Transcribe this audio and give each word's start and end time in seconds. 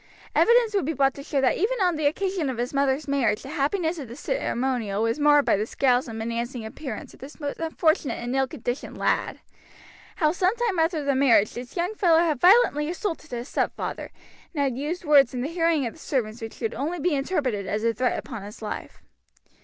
Evidence 0.33 0.73
would 0.73 0.85
be 0.85 0.93
brought 0.93 1.13
to 1.13 1.21
show 1.21 1.39
that 1.41 1.57
even 1.57 1.79
on 1.79 1.95
the 1.95 2.07
occasion 2.07 2.49
of 2.49 2.57
his 2.57 2.73
mother's 2.73 3.07
marriage 3.07 3.43
the 3.43 3.49
happiness 3.49 3.99
of 3.99 4.07
the 4.07 4.15
ceremonial 4.15 5.03
was 5.03 5.19
marred 5.19 5.45
by 5.45 5.55
the 5.55 5.67
scowls 5.67 6.07
and 6.07 6.17
menacing 6.17 6.65
appearance 6.65 7.13
of 7.13 7.19
this 7.19 7.39
most 7.39 7.59
unfortunate 7.59 8.15
and 8.15 8.35
ill 8.35 8.47
conditioned 8.47 8.97
lad; 8.97 9.41
how 10.15 10.31
some 10.31 10.55
time 10.55 10.79
after 10.79 11.03
the 11.03 11.13
marriage 11.13 11.53
this 11.53 11.77
young 11.77 11.93
fellow 11.93 12.17
had 12.17 12.41
violently 12.41 12.89
assaulted 12.89 13.29
his 13.29 13.47
stepfather, 13.47 14.09
and 14.55 14.63
had 14.63 14.75
used 14.75 15.05
words 15.05 15.35
in 15.35 15.41
the 15.41 15.47
hearing 15.49 15.85
of 15.85 15.93
the 15.93 15.99
servants 15.99 16.41
which 16.41 16.57
could 16.57 16.73
only 16.73 16.99
be 16.99 17.13
interpreted 17.13 17.67
as 17.67 17.83
a 17.83 17.93
threat 17.93 18.17
upon 18.17 18.41
his 18.41 18.59
life. 18.63 19.03